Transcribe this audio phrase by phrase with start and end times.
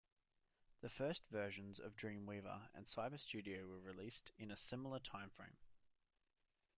[0.79, 5.57] The first versions of Dreamweaver and Cyberstudio were released in a similar timeframe.